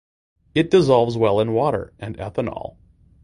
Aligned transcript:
It 0.55 0.71
dissolves 0.71 1.15
well 1.15 1.39
in 1.39 1.53
water 1.53 1.93
and 1.99 2.17
ethanol. 2.17 2.77